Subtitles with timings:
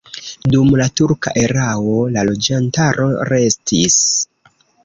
[0.53, 4.03] Dum la turka erao la loĝantaro restis.